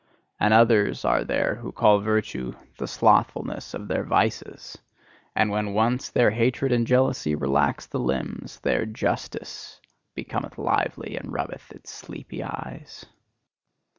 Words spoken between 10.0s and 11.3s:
becometh lively